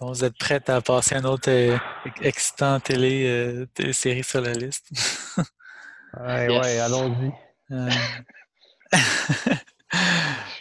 Bon, 0.00 0.08
vous 0.08 0.24
êtes 0.24 0.38
prête 0.38 0.70
à 0.70 0.80
passer 0.80 1.16
un 1.16 1.24
autre 1.24 1.50
euh, 1.50 1.76
excitant 2.22 2.80
télé, 2.80 3.26
euh, 3.26 3.66
télésérie 3.74 4.24
sur 4.24 4.40
la 4.40 4.54
liste? 4.54 4.90
ouais, 6.18 6.48
ouais, 6.48 6.78
allons-y. 6.78 7.30
Euh, 7.72 7.90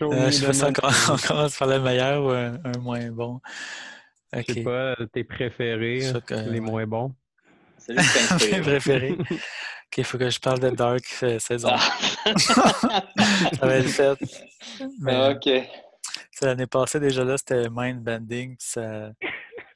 euh, 0.01 0.31
je 0.31 0.45
fais 0.45 0.53
ça, 0.53 0.67
on, 1.09 1.17
commence 1.17 1.57
par 1.57 1.67
le 1.69 1.79
meilleur 1.79 2.25
ou 2.25 2.29
un, 2.29 2.55
un 2.65 2.77
moins 2.79 3.09
bon? 3.11 3.39
Je 4.33 4.53
sais 4.53 4.61
pas, 4.61 4.95
tes 5.11 5.23
préférés, 5.23 6.11
que, 6.25 6.35
les 6.35 6.59
moins 6.59 6.85
bons. 6.85 7.15
C'est 7.77 7.95
Mes 8.51 8.61
préférés. 8.61 9.17
OK, 9.89 9.97
il 9.97 10.03
faut 10.03 10.17
que 10.19 10.29
je 10.29 10.39
parle 10.39 10.59
de 10.59 10.69
Dark 10.69 11.03
euh, 11.23 11.39
saison. 11.39 11.69
Ah. 11.71 12.35
ça 12.37 13.65
va 13.65 13.75
être 13.75 13.89
fait. 13.89 14.19
Mais, 14.99 15.15
ah, 15.15 15.31
OK. 15.31 15.49
L'année 16.41 16.67
passée, 16.67 16.99
déjà 16.99 17.23
là, 17.23 17.37
c'était 17.37 17.67
Mind 17.71 18.03
Bending. 18.03 18.55
Ça... 18.59 19.11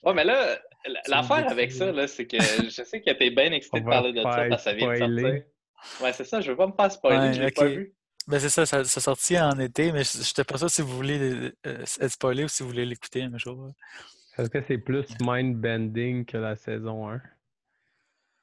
Ouais, 0.03 0.13
mais 0.13 0.23
là, 0.23 0.59
l'affaire 1.07 1.49
avec 1.49 1.71
ça, 1.71 1.91
là, 1.91 2.07
c'est 2.07 2.27
que 2.27 2.37
je 2.37 2.83
sais 2.83 3.01
que 3.01 3.11
t'es 3.11 3.29
bien 3.29 3.51
excité 3.51 3.81
de 3.81 3.85
parler 3.85 4.11
de 4.11 4.21
ça 4.21 4.45
parce 4.49 4.49
que 4.49 4.57
ça 4.57 4.73
vient 4.73 4.91
de 4.91 4.97
sortir. 4.97 5.43
Ouais, 6.01 6.13
c'est 6.13 6.25
ça, 6.25 6.41
je 6.41 6.51
veux 6.51 6.57
pas 6.57 6.67
me 6.67 6.73
faire 6.73 6.91
spoiler, 6.91 7.27
ouais, 7.27 7.33
je 7.33 7.41
l'ai 7.41 7.51
pas 7.51 7.65
vu. 7.65 7.93
Ben 8.25 8.39
c'est 8.39 8.49
ça, 8.49 8.65
ça, 8.65 8.85
ça 8.85 9.01
sorti 9.01 9.37
en 9.37 9.59
été, 9.59 9.91
mais 9.91 10.03
je 10.05 10.17
n'étais 10.19 10.45
pas 10.45 10.57
sûr 10.57 10.69
si 10.69 10.81
vous 10.81 10.95
voulez 10.95 11.51
euh, 11.67 11.83
être 11.99 12.07
spoilé 12.07 12.45
ou 12.45 12.47
si 12.47 12.63
vous 12.63 12.69
voulez 12.69 12.85
l'écouter 12.85 13.23
un 13.23 13.37
jour. 13.37 13.69
Est-ce 14.37 14.49
que 14.49 14.61
c'est 14.65 14.77
plus 14.77 15.05
mind-bending 15.19 16.23
que 16.25 16.37
la 16.37 16.55
saison 16.55 17.09
1? 17.09 17.21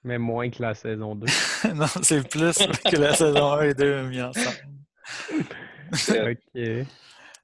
Mais 0.05 0.19
moins 0.19 0.51
que 0.51 0.63
la 0.63 0.75
saison 0.75 1.15
2. 1.15 1.27
non, 1.75 1.87
c'est 2.03 2.29
plus 2.29 2.59
que 2.59 2.97
la 2.97 3.15
saison 3.15 3.53
1 3.53 3.63
et 3.63 3.75
2 3.75 4.03
mis 4.03 4.23
ensemble. 4.23 4.69
ok. 5.93 6.87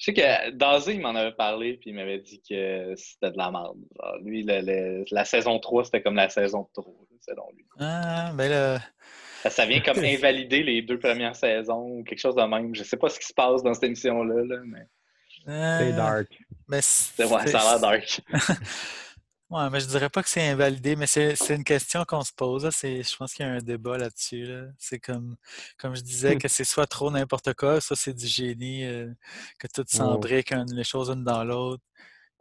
Je 0.07 0.13
sais 0.13 0.23
que 0.23 0.51
Dazé, 0.51 0.95
il 0.95 1.01
m'en 1.01 1.17
avait 1.17 1.33
parlé, 1.33 1.79
puis 1.79 1.91
il 1.91 1.97
m'avait 1.97 2.21
dit 2.21 2.41
que 2.49 2.95
c'était 2.97 3.33
de 3.33 3.37
la 3.37 3.51
merde. 3.51 3.77
lui, 4.23 4.45
la 5.11 5.25
saison 5.25 5.59
3, 5.59 5.87
c'était 5.87 6.01
comme 6.01 6.15
la 6.15 6.29
saison 6.29 6.69
3, 6.75 6.85
selon 7.23 7.49
lui. 7.57 7.67
Ah, 7.81 8.31
ben 8.35 8.49
là. 8.49 8.79
Ça 9.51 9.67
vient 9.67 9.81
comme 9.81 9.99
invalider 10.05 10.63
les 10.63 10.83
deux 10.83 11.01
premières 11.01 11.35
saisons 11.35 11.99
ou 11.99 12.05
quelque 12.05 12.21
chose 12.21 12.37
de 12.37 12.43
même. 12.43 12.73
Je 12.73 12.85
sais 12.85 12.97
pas 12.97 13.09
ce 13.09 13.19
qui 13.19 13.27
se 13.27 13.35
passe 13.35 13.65
dans 13.65 13.75
cette 13.75 13.83
émission-là, 13.83 14.45
là, 14.45 14.61
mais. 14.65 14.87
Euh, 15.49 15.79
c'est 15.81 15.97
dark. 15.97 16.29
Mais 16.69 16.77
ouais, 16.77 17.47
ça 17.49 17.61
a 17.61 17.71
l'air 17.73 17.81
dark. 17.81 18.21
Ouais, 19.49 19.71
mais 19.71 19.79
je 19.79 19.87
dirais 19.87 20.09
pas 20.09 20.25
que 20.25 20.29
c'est 20.29 20.49
invalidé, 20.49 20.97
mais 20.97 21.07
c'est 21.07 21.37
une 21.51 21.63
question 21.63 22.05
qu'on 22.05 22.23
se 22.23 22.33
pose. 22.33 22.69
Je 22.83 23.17
pense 23.17 23.33
qu'il 23.33 23.47
y 23.47 23.49
a 23.49 23.53
un 23.53 23.59
débat 23.59 23.97
là-dessus. 23.97 24.49
C'est 24.77 24.99
comme, 24.99 25.37
comme 25.79 25.95
je 25.95 26.01
disais, 26.01 26.35
mmh. 26.35 26.39
que 26.39 26.49
c'est 26.49 26.65
soit 26.65 26.89
trop 26.89 27.13
n'importe 27.13 27.55
quoi, 27.55 27.81
soit 27.81 27.97
c'est 27.97 28.13
du 28.13 28.27
génie, 28.27 28.85
euh, 28.85 29.09
que 29.61 29.69
tout 29.69 29.85
s'embrique 29.87 30.53
les 30.73 30.83
choses 30.83 31.11
une 31.11 31.23
dans 31.23 31.45
l'autre. 31.45 31.83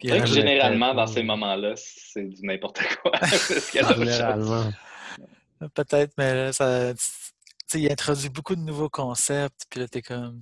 C'est 0.02 0.20
que 0.20 0.26
généralement, 0.26 0.94
dans 0.96 1.08
ces 1.08 1.22
moments-là, 1.22 1.74
c'est 1.76 2.24
du 2.24 2.42
n'importe 2.42 2.82
quoi. 3.04 3.12
généralement. 3.74 4.72
Peut-être, 5.74 6.12
mais 6.18 6.34
là, 6.34 6.54
ça, 6.54 6.92
il 7.76 7.92
introduit 7.92 8.30
beaucoup 8.30 8.56
de 8.56 8.62
nouveaux 8.62 8.90
concepts, 8.90 9.66
puis 9.70 9.80
là, 9.80 9.88
t'es 9.88 10.02
comme 10.02 10.42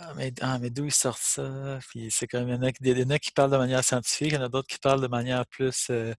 ah, 0.00 0.14
mais, 0.16 0.32
ah, 0.40 0.58
mais 0.58 0.70
d'où 0.70 0.84
ils 0.84 0.92
sortent 0.92 1.20
ça? 1.20 1.78
Puis 1.88 2.10
c'est 2.10 2.26
comme, 2.26 2.48
il 2.48 2.54
y, 2.54 2.56
en 2.56 2.62
a, 2.62 2.70
il 2.80 2.98
y 2.98 3.04
en 3.04 3.10
a 3.10 3.18
qui 3.18 3.32
parlent 3.32 3.50
de 3.50 3.56
manière 3.56 3.82
scientifique, 3.84 4.32
il 4.32 4.34
y 4.34 4.38
en 4.38 4.42
a 4.42 4.48
d'autres 4.48 4.68
qui 4.68 4.78
parlent 4.78 5.00
de 5.00 5.08
manière 5.08 5.46
plus 5.46 5.88
euh, 5.90 6.14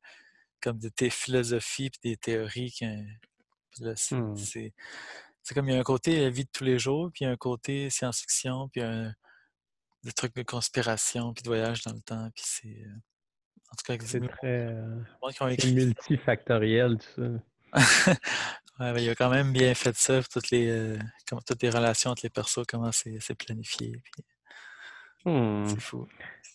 comme 0.61 0.79
de 0.79 0.89
tes 0.89 1.09
philosophies 1.09 1.89
puis 1.89 2.11
des 2.11 2.17
théories. 2.17 2.77
Mmh. 3.79 4.35
c'est, 4.35 4.73
comme 5.53 5.69
il 5.69 5.73
y 5.73 5.77
a 5.77 5.79
un 5.79 5.83
côté 5.83 6.25
euh, 6.25 6.29
vie 6.29 6.43
de 6.43 6.49
tous 6.51 6.65
les 6.65 6.79
jours, 6.79 7.09
puis 7.13 7.23
il 7.23 7.27
y 7.27 7.29
a 7.29 7.31
un 7.31 7.37
côté 7.37 7.89
science-fiction, 7.89 8.67
puis 8.69 8.81
un, 8.81 9.13
des 10.03 10.11
trucs 10.11 10.35
de 10.35 10.43
conspiration, 10.43 11.33
puis 11.33 11.43
de 11.43 11.49
voyage 11.49 11.83
dans 11.83 11.93
le 11.93 12.01
temps. 12.01 12.29
Puis 12.35 12.43
c'est. 12.45 12.67
Euh, 12.67 12.95
en 13.71 13.75
tout 13.75 13.85
cas, 13.85 14.05
c'est 14.05 14.27
très 14.27 14.73
multifactoriel, 15.71 16.97
tout 16.97 17.41
ça. 17.73 18.13
Ouais, 18.79 18.93
ben, 18.93 18.99
il 18.99 19.09
a 19.09 19.15
quand 19.15 19.29
même 19.29 19.51
bien 19.51 19.73
fait 19.73 19.95
ça, 19.95 20.21
toutes 20.23 20.51
les, 20.51 20.69
euh, 20.69 20.97
toutes 21.45 21.61
les 21.61 21.69
relations 21.69 22.11
entre 22.11 22.21
les 22.23 22.29
persos, 22.29 22.63
comment 22.65 22.91
c'est 22.93 23.35
planifié. 23.35 24.01
Hmm. 25.25 25.65
C'est 25.65 25.81
fou. 25.81 26.07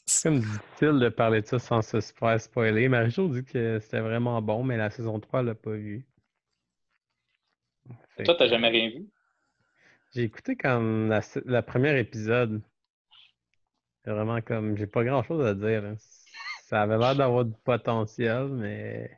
C'est 0.06 0.30
comme 0.30 0.40
difficile 0.40 1.00
de 1.00 1.08
parler 1.10 1.42
de 1.42 1.46
ça 1.46 1.58
sans 1.58 1.82
se 1.82 2.00
faire 2.00 2.40
spoiler. 2.40 2.88
Marie-Jo 2.88 3.28
dit 3.28 3.44
que 3.44 3.78
c'était 3.78 4.00
vraiment 4.00 4.40
bon, 4.40 4.64
mais 4.64 4.78
la 4.78 4.88
saison 4.88 5.20
3, 5.20 5.40
elle 5.40 5.46
l'a 5.46 5.54
pas 5.54 5.72
vu. 5.72 6.06
Fait 8.16 8.24
Toi, 8.24 8.36
t'as 8.38 8.48
jamais 8.48 8.68
rien 8.68 8.88
vu? 8.88 9.06
J'ai 10.14 10.22
écouté 10.22 10.56
comme 10.56 11.08
la, 11.08 11.20
la 11.44 11.62
première 11.62 11.96
épisode. 11.96 12.62
C'est 14.02 14.10
vraiment 14.10 14.40
comme. 14.40 14.76
J'ai 14.78 14.86
pas 14.86 15.04
grand 15.04 15.22
chose 15.22 15.44
à 15.44 15.54
dire. 15.54 15.94
Ça 16.66 16.82
avait 16.82 16.96
l'air 16.96 17.16
d'avoir 17.16 17.44
du 17.44 17.54
potentiel, 17.64 18.48
mais 18.48 19.10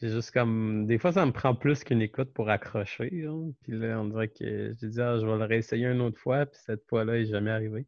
c'est 0.00 0.08
juste 0.08 0.30
comme. 0.30 0.86
Des 0.86 0.98
fois, 0.98 1.12
ça 1.12 1.26
me 1.26 1.32
prend 1.32 1.54
plus 1.54 1.84
qu'une 1.84 2.00
écoute 2.00 2.32
pour 2.32 2.48
accrocher. 2.48 3.10
Puis 3.62 3.78
là, 3.78 4.00
on 4.00 4.06
dirait 4.06 4.28
que 4.28 4.74
j'ai 4.80 4.88
dit, 4.88 5.00
ah, 5.00 5.18
je 5.20 5.26
vais 5.26 5.36
le 5.36 5.44
réessayer 5.44 5.86
une 5.86 6.00
autre 6.00 6.18
fois. 6.18 6.46
Puis 6.46 6.58
cette 6.64 6.86
fois-là, 6.88 7.18
il 7.18 7.24
n'est 7.24 7.30
jamais 7.30 7.50
arrivé. 7.50 7.86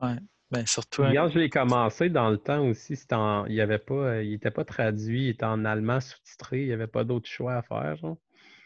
Ouais. 0.00 0.16
Ben, 0.50 0.64
surtout. 0.66 1.02
Quand 1.02 1.28
je 1.28 1.38
l'ai 1.38 1.50
commencé, 1.50 2.08
dans 2.08 2.30
le 2.30 2.38
temps 2.38 2.66
aussi, 2.66 2.98
en... 3.12 3.44
il 3.46 3.60
avait 3.60 3.78
pas. 3.78 4.22
Il 4.22 4.30
n'était 4.30 4.50
pas 4.50 4.64
traduit, 4.64 5.24
il 5.24 5.28
était 5.28 5.44
en 5.44 5.66
allemand 5.66 6.00
sous-titré. 6.00 6.62
Il 6.62 6.66
n'y 6.68 6.72
avait 6.72 6.86
pas 6.86 7.04
d'autre 7.04 7.28
choix 7.28 7.56
à 7.56 7.62
faire. 7.62 7.96
Genre. 7.96 8.16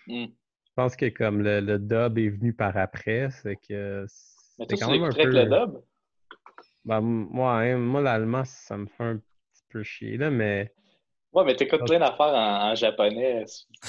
Hmm. 0.06 0.26
Je 0.26 0.72
pense 0.76 0.94
que 0.94 1.08
comme 1.08 1.42
le, 1.42 1.60
le, 1.60 1.80
dub 1.80 2.19
est 2.19 2.28
venu 2.28 2.53
par 2.53 2.76
après, 2.76 3.28
c'est 3.42 3.56
que. 3.56 4.06
Mais 4.60 4.66
toi, 4.66 4.78
quand 4.80 4.91
même 4.92 5.03
un 5.03 5.10
peu... 5.10 5.24
le 5.24 5.44
dub? 5.47 5.82
Ben, 6.84 7.00
moi, 7.00 7.60
hein, 7.60 7.76
moi 7.76 8.03
l'allemand, 8.03 8.44
ça 8.44 8.76
me 8.76 8.86
fait 8.86 9.04
un 9.04 9.16
petit 9.16 9.64
peu 9.70 9.82
chier, 9.82 10.16
là, 10.16 10.30
mais 10.30 10.72
Ouais, 11.34 11.45
mais 11.45 11.56
t'écoutes 11.56 11.84
plein 11.84 11.99
d'affaires 11.99 12.27
en, 12.27 12.71
en, 12.71 12.75
japonais. 12.75 13.45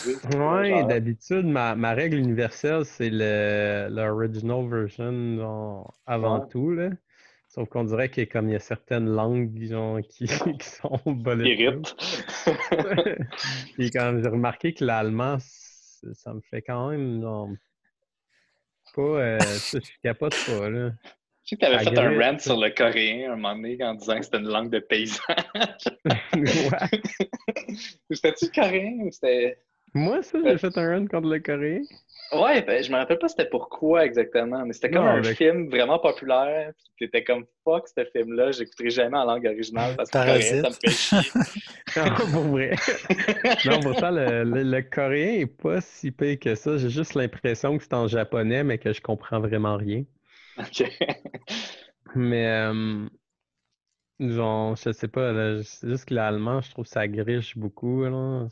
Oui, 0.06 0.86
d'habitude, 0.88 1.46
ma, 1.46 1.76
ma, 1.76 1.94
règle 1.94 2.18
universelle, 2.18 2.86
c'est 2.86 3.12
l'original 3.12 4.68
version 4.68 5.86
avant 6.08 6.40
tout. 6.42 6.72
Là. 6.72 6.90
Sauf 7.48 7.70
qu'on 7.70 7.84
dirait 7.86 8.10
qu'il 8.10 8.28
y 8.50 8.56
a 8.56 8.60
certaines 8.60 9.08
langues 9.08 9.64
genre, 9.64 10.00
qui, 10.10 10.26
qui 10.60 10.68
sont 10.68 11.00
Irritent. 11.06 11.96
Et 13.78 13.90
quand 13.92 14.20
j'ai 14.22 14.30
remarqué 14.30 14.74
que 14.74 14.84
l'allemand, 14.84 15.38
ça 15.40 16.34
me 16.34 16.42
fait 16.42 16.62
quand 16.62 16.90
même 16.90 17.22
genre, 17.22 17.50
pas. 18.96 19.02
Euh, 19.02 19.40
je 19.40 19.80
capote 20.02 20.36
pas. 20.48 20.70
Là. 20.70 20.92
Je 21.46 21.50
sais 21.50 21.56
que 21.58 21.62
tu 21.62 21.72
avais 21.72 21.84
fait 21.84 22.00
un 22.00 22.20
rant 22.20 22.40
sur 22.40 22.60
le 22.60 22.72
coréen 22.72 23.32
un 23.32 23.36
moment 23.36 23.56
donné 23.56 23.78
en 23.84 23.94
disant 23.94 24.18
que 24.18 24.26
c'était 24.26 24.40
une 24.40 24.48
langue 24.48 24.72
de 24.72 24.80
paysan. 24.80 25.22
ouais. 26.36 27.76
C'était-tu 28.10 28.50
coréen 28.50 28.98
ou 29.02 29.12
c'était. 29.12 29.60
Moi, 29.94 30.24
ça, 30.24 30.40
j'ai 30.44 30.58
fait 30.58 30.76
un 30.76 30.90
run 30.90 31.06
contre 31.06 31.28
le 31.28 31.40
coréen. 31.40 31.84
Ouais, 32.34 32.64
ben, 32.64 32.84
je 32.84 32.92
me 32.92 32.98
rappelle 32.98 33.20
pas 33.20 33.28
c'était 33.28 33.46
pourquoi 33.46 34.04
exactement, 34.06 34.66
mais 34.66 34.74
c'était 34.74 34.90
comme 34.90 35.06
un 35.06 35.22
film 35.22 35.70
vraiment 35.70 36.00
populaire. 36.00 36.72
Puis 36.98 37.08
t'étais 37.08 37.24
comme 37.24 37.46
fuck 37.64 37.88
ce 37.88 38.04
film-là, 38.06 38.52
j'écouterai 38.52 38.90
jamais 38.90 39.18
en 39.18 39.26
langue 39.26 39.46
originale 39.46 39.96
parce 39.96 40.10
que 40.10 40.18
le 40.18 40.24
coréen, 40.26 40.62
ça 40.64 40.70
me 40.70 40.74
fait 40.74 40.90
chier. 40.90 41.32
non, 41.98 42.32
pour 42.32 42.44
vrai. 42.46 42.76
non, 43.66 43.80
pour 43.82 44.00
ça, 44.00 44.10
le, 44.10 44.44
le, 44.44 44.82
coréen 44.82 45.42
est 45.42 45.46
pas 45.46 45.80
si 45.80 46.10
pire 46.10 46.40
que 46.40 46.56
ça. 46.56 46.78
J'ai 46.78 46.90
juste 46.90 47.14
l'impression 47.14 47.78
que 47.78 47.84
c'est 47.84 47.94
en 47.94 48.08
japonais, 48.08 48.64
mais 48.64 48.80
que 48.80 48.92
je 48.92 49.02
comprends 49.02 49.40
vraiment 49.40 49.78
rien. 49.78 50.04
OK. 50.58 50.84
Mais, 52.16 52.48
euh, 52.48 53.08
genre, 54.20 54.76
je 54.76 54.92
sais 54.92 55.08
pas, 55.08 55.62
c'est 55.64 55.90
juste 55.90 56.06
que 56.06 56.14
l'allemand, 56.14 56.62
je 56.62 56.72
trouve 56.72 56.86
que 56.86 56.92
ça 56.92 57.08
griche 57.08 57.58
beaucoup. 57.58 58.04
Là. 58.06 58.48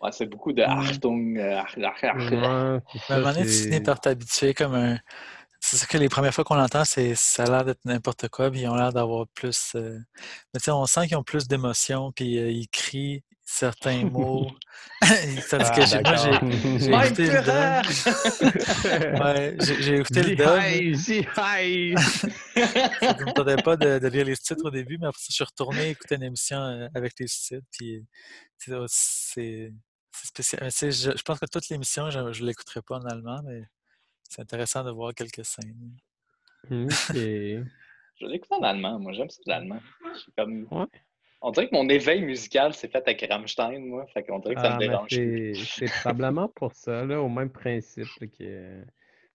Ouais, 0.00 0.12
c'est 0.12 0.26
beaucoup 0.26 0.52
de 0.52 0.62
Achtung. 0.62 1.36
Euh, 1.36 1.60
ouais, 1.76 1.86
à 1.96 2.12
un 2.14 2.80
moment 3.18 3.32
donné, 3.32 3.46
tu 3.46 3.52
finis 3.52 3.80
par 3.80 4.00
t'habituer 4.00 4.54
comme 4.54 4.74
un. 4.74 4.98
C'est 5.70 5.76
ça 5.76 5.84
que 5.84 5.98
les 5.98 6.08
premières 6.08 6.32
fois 6.32 6.44
qu'on 6.44 6.54
l'entend, 6.54 6.86
c'est 6.86 7.14
ça 7.14 7.42
a 7.44 7.50
l'air 7.50 7.64
d'être 7.66 7.84
n'importe 7.84 8.28
quoi, 8.30 8.50
puis 8.50 8.60
ils 8.62 8.68
ont 8.68 8.74
l'air 8.74 8.90
d'avoir 8.90 9.26
plus. 9.28 9.72
Euh, 9.74 9.98
Mais 10.54 10.60
tu 10.60 10.64
sais, 10.64 10.70
on 10.70 10.86
sent 10.86 11.08
qu'ils 11.08 11.18
ont 11.18 11.22
plus 11.22 11.46
d'émotions, 11.46 12.10
puis 12.10 12.36
ils 12.36 12.68
crient, 12.68 13.22
certains 13.44 14.04
mots. 14.10 14.50
Tandis 15.02 15.70
que 15.76 15.84
j'ai, 15.84 16.00
moi, 16.00 16.16
j'ai, 16.16 16.30
écouté 16.86 17.26
le 17.26 17.42
dub. 17.44 17.84
ouais, 19.22 19.56
j'ai, 19.60 19.96
écouté 19.98 20.22
le 20.22 20.36
dub. 20.36 20.48
ça 21.36 21.58
ne 23.12 23.24
me 23.26 23.32
tentait 23.34 23.62
pas 23.62 23.76
de, 23.76 23.98
de, 23.98 24.08
lire 24.08 24.24
les 24.24 24.36
sous-titres 24.36 24.64
au 24.64 24.70
début, 24.70 24.96
mais 24.96 25.08
après 25.08 25.20
ça, 25.20 25.26
je 25.28 25.34
suis 25.34 25.44
retourné 25.44 25.90
écouter 25.90 26.14
une 26.14 26.22
émission 26.22 26.56
euh, 26.56 26.88
avec 26.94 27.12
les 27.20 27.26
sous-titres. 27.26 27.66
Puis 27.70 28.06
c'est, 28.58 28.72
c'est, 28.86 29.70
spécial. 30.24 30.70
Je, 30.70 31.12
je, 31.14 31.22
pense 31.22 31.38
que 31.38 31.44
toute 31.44 31.68
l'émission, 31.68 32.08
je 32.08 32.20
ne 32.20 32.46
l'écouterai 32.46 32.80
pas 32.80 32.96
en 32.96 33.04
allemand, 33.04 33.42
mais 33.44 33.64
c'est 34.28 34.42
intéressant 34.42 34.84
de 34.84 34.90
voir 34.90 35.14
quelques 35.14 35.44
scènes. 35.44 35.96
OK. 36.70 36.90
je 37.14 38.26
l'écoute 38.26 38.52
en 38.52 38.62
allemand. 38.62 38.98
Moi, 38.98 39.12
j'aime 39.12 39.30
ça 39.30 39.40
l'allemand. 39.46 39.80
Comme... 40.36 40.66
Ouais. 40.70 40.86
On 41.40 41.52
dirait 41.52 41.68
que 41.68 41.74
mon 41.74 41.88
éveil 41.88 42.22
musical 42.22 42.74
s'est 42.74 42.88
fait 42.88 43.02
avec 43.06 43.24
Rammstein, 43.28 43.78
moi. 43.78 44.06
Fait 44.08 44.24
qu'on 44.24 44.40
dirait 44.40 44.56
que 44.56 44.60
ça 44.60 44.70
me 44.70 44.74
ah, 44.74 44.78
dérange. 44.78 45.08
C'est 45.10 45.86
probablement 46.00 46.48
pour 46.48 46.72
ça, 46.72 47.04
là, 47.04 47.20
au 47.20 47.28
même 47.28 47.50
principe. 47.50 48.08
que 48.36 48.84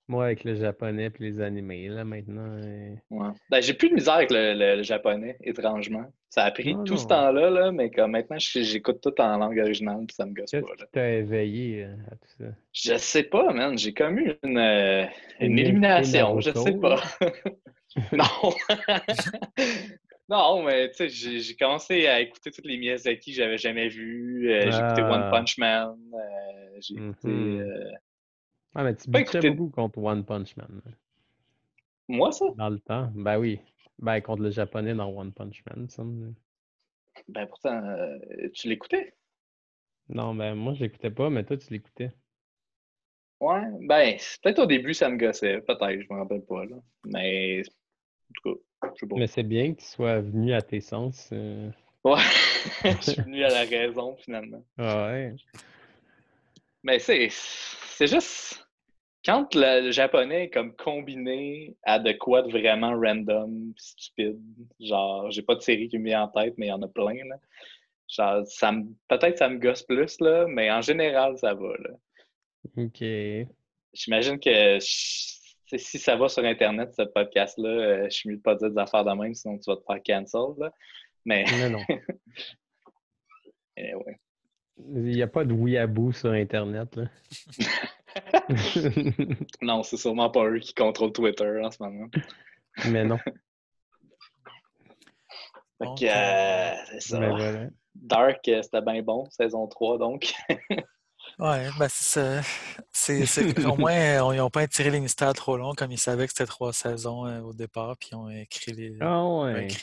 Moi, 0.09 0.25
avec 0.25 0.43
le 0.43 0.55
japonais 0.55 1.05
et 1.05 1.23
les 1.23 1.39
animés, 1.39 1.87
là, 1.87 2.03
maintenant. 2.03 2.59
Euh, 2.61 2.93
ouais. 3.09 3.29
Ben, 3.49 3.61
j'ai 3.61 3.73
plus 3.73 3.89
de 3.89 3.95
misère 3.95 4.15
avec 4.15 4.31
le, 4.31 4.83
japonais, 4.83 5.37
étrangement. 5.41 6.03
Ça 6.29 6.43
a 6.43 6.51
pris 6.51 6.75
tout 6.85 6.97
ce 6.97 7.07
temps-là, 7.07 7.49
là, 7.49 7.71
mais 7.71 7.89
comme 7.89 8.11
maintenant, 8.11 8.35
j'écoute 8.37 8.99
tout 9.01 9.13
en 9.21 9.37
langue 9.37 9.59
originale, 9.59 10.05
puis 10.05 10.15
ça 10.15 10.25
me 10.25 10.33
gosse 10.33 10.51
pas. 10.51 10.59
Qu'est-ce 10.59 10.85
qui 10.85 10.91
t'a 10.91 11.09
éveillé 11.09 11.83
euh, 11.85 11.93
à 12.11 12.15
tout 12.15 12.31
ça? 12.37 12.45
Je 12.73 12.97
sais 12.97 13.23
pas, 13.23 13.53
man. 13.53 13.77
J'ai 13.77 13.93
comme 13.93 14.19
eu 14.19 14.33
une, 14.43 14.57
euh, 14.57 15.05
une, 15.39 15.57
élimination, 15.57 16.39
je 16.41 16.51
sais 16.51 16.73
pas. 16.73 17.01
non! 18.11 18.53
non, 20.29 20.63
mais 20.63 20.89
tu 20.89 21.09
sais, 21.09 21.39
j'ai 21.39 21.55
commencé 21.55 22.07
à 22.07 22.19
écouter 22.19 22.51
toutes 22.51 22.65
les 22.65 22.77
Miyazaki 22.77 23.31
que 23.31 23.37
j'avais 23.37 23.57
jamais 23.57 23.87
vues. 23.87 24.49
j'ai 24.49 24.67
écouté 24.67 25.01
One 25.01 25.23
ah. 25.23 25.29
Punch 25.31 25.57
Man. 25.57 25.95
j'ai 26.81 26.95
écouté... 26.95 27.29
Mm-hmm. 27.29 27.97
Ah, 28.75 28.83
mais 28.83 28.95
tu 28.95 29.09
bitchais 29.09 29.51
beaucoup 29.51 29.69
contre 29.69 29.99
One 29.99 30.25
Punch 30.25 30.55
Man. 30.57 30.81
Moi, 32.07 32.31
ça? 32.31 32.45
Dans 32.57 32.69
le 32.69 32.79
temps. 32.79 33.11
Ben 33.15 33.37
oui. 33.37 33.59
Ben, 33.99 34.19
contre 34.21 34.41
le 34.41 34.51
japonais 34.51 34.93
dans 34.93 35.09
One 35.09 35.31
Punch 35.31 35.63
Man, 35.65 35.87
ça. 35.89 36.03
Ben 37.27 37.45
pourtant, 37.45 37.83
euh, 37.85 38.17
tu 38.53 38.67
l'écoutais? 38.67 39.13
Non, 40.09 40.33
ben 40.33 40.55
moi, 40.55 40.73
je 40.73 40.83
l'écoutais 40.83 41.11
pas, 41.11 41.29
mais 41.29 41.43
toi, 41.43 41.57
tu 41.57 41.71
l'écoutais. 41.71 42.11
Ouais, 43.39 43.61
ben, 43.81 44.17
peut-être 44.41 44.59
au 44.59 44.65
début, 44.65 44.93
ça 44.93 45.09
me 45.09 45.17
gossait. 45.17 45.61
Peut-être, 45.61 46.01
je 46.01 46.13
me 46.13 46.19
rappelle 46.19 46.43
pas, 46.45 46.65
là. 46.65 46.77
Mais, 47.05 47.61
en 47.61 48.33
tout 48.33 48.53
cas, 48.53 48.89
je 48.93 48.99
sais 48.99 49.07
pas. 49.07 49.15
Mais 49.17 49.27
c'est 49.27 49.43
bien 49.43 49.73
que 49.73 49.81
tu 49.81 49.85
sois 49.85 50.21
venu 50.21 50.53
à 50.53 50.61
tes 50.61 50.81
sens. 50.81 51.29
Euh. 51.33 51.69
Ouais, 52.03 52.21
je 52.83 53.11
suis 53.11 53.21
venu 53.21 53.43
à 53.43 53.49
la 53.49 53.63
raison, 53.63 54.15
finalement. 54.17 54.63
Ouais. 54.77 55.35
Mais 56.83 56.99
c'est, 56.99 57.29
c'est 57.93 58.07
juste 58.07 58.63
quand 59.25 59.55
le, 59.55 59.91
japonais 59.91 60.45
est 60.45 60.49
comme 60.49 60.75
combiné 60.75 61.75
à 61.83 61.99
de 61.99 62.11
quoi 62.11 62.41
de 62.41 62.51
vraiment 62.51 62.91
random, 62.91 63.73
stupide, 63.77 64.41
genre, 64.79 65.31
j'ai 65.31 65.41
pas 65.41 65.55
de 65.55 65.61
série 65.61 65.87
qui 65.87 65.97
me 65.97 66.05
vient 66.05 66.23
en 66.23 66.27
tête, 66.27 66.55
mais 66.57 66.67
il 66.67 66.69
y 66.69 66.73
en 66.73 66.81
a 66.81 66.87
plein, 66.87 67.25
là. 67.25 67.37
Genre, 68.09 68.45
ça 68.45 68.73
peut-être 69.07 69.37
ça 69.37 69.49
me 69.49 69.59
gosse 69.59 69.83
plus, 69.83 70.19
là, 70.19 70.45
mais 70.47 70.69
en 70.71 70.81
général, 70.81 71.37
ça 71.37 71.53
va, 71.53 71.69
là. 71.77 71.89
OK. 72.77 73.03
J'imagine 73.93 74.39
que 74.39 74.79
si 74.79 75.99
ça 75.99 76.15
va 76.15 76.27
sur 76.27 76.43
Internet, 76.43 76.93
ce 76.95 77.03
podcast-là, 77.03 77.69
euh, 77.69 78.03
je 78.05 78.09
suis 78.09 78.29
mieux 78.29 78.37
de 78.37 78.41
pas 78.41 78.55
dire 78.55 78.71
des 78.71 78.77
affaires 78.77 79.05
de 79.05 79.11
même, 79.11 79.33
sinon 79.33 79.57
tu 79.57 79.69
vas 79.69 79.77
te 79.77 79.83
faire 79.85 80.01
cancel, 80.03 80.59
là. 80.59 80.71
Mais... 81.25 81.45
Non, 81.59 81.69
non. 81.69 81.83
Il 84.77 85.03
n'y 85.03 85.21
a 85.21 85.27
pas 85.27 85.45
de 85.45 85.53
weeaboo 85.53 86.11
sur 86.11 86.31
Internet, 86.31 86.95
là. 86.95 87.05
non, 89.61 89.83
c'est 89.83 89.97
sûrement 89.97 90.29
pas 90.29 90.45
eux 90.45 90.59
qui 90.59 90.73
contrôlent 90.73 91.13
Twitter 91.13 91.61
en 91.63 91.71
ce 91.71 91.81
moment. 91.81 92.07
Mais 92.89 93.03
non. 93.03 93.17
Fait 95.97 96.09
euh, 96.09 96.73
c'est 96.91 96.99
ça. 97.01 97.19
Ben 97.19 97.71
Dark, 97.95 98.47
euh, 98.47 98.61
c'était 98.61 98.81
bien 98.81 99.01
bon, 99.01 99.29
saison 99.29 99.67
3, 99.67 99.97
donc. 99.97 100.33
ouais, 100.49 101.69
ben 101.77 101.87
c'est 101.89 102.43
ça. 102.93 103.69
Au 103.69 103.75
moins, 103.75 104.33
ils 104.33 104.37
n'ont 104.37 104.49
pas 104.49 104.63
étiré 104.63 104.89
les 104.89 104.99
mystères 104.99 105.33
trop 105.33 105.57
longs, 105.57 105.73
comme 105.73 105.91
ils 105.91 105.99
savaient 105.99 106.25
que 106.25 106.31
c'était 106.31 106.45
trois 106.45 106.73
saisons 106.73 107.27
euh, 107.27 107.41
au 107.41 107.53
départ, 107.53 107.97
puis 107.97 108.09
ils 108.11 108.15
ont 108.15 108.29
écrit 108.29 108.73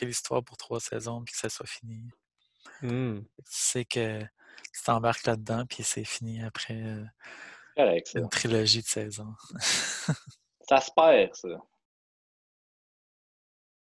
l'histoire 0.05 0.43
pour 0.43 0.57
trois 0.57 0.79
saisons, 0.79 1.21
puis 1.23 1.33
que 1.33 1.39
ça 1.39 1.49
soit 1.49 1.67
fini. 1.67 2.01
Hmm. 2.81 3.19
C'est 3.45 3.85
que 3.85 4.21
tu 4.21 4.83
t'embarques 4.85 5.25
là-dedans, 5.25 5.65
puis 5.65 5.83
c'est 5.83 6.05
fini 6.05 6.43
après 6.43 6.73
une 6.75 8.29
trilogie 8.29 8.81
de 8.81 8.87
16 8.87 9.19
ans. 9.21 9.35
ça 10.69 10.81
se 10.81 10.91
perd, 10.95 11.35
ça. 11.35 11.49